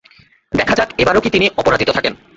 [0.51, 2.13] দেখা যাক, এবারও কি তিনি অপরাজিত থাকেন।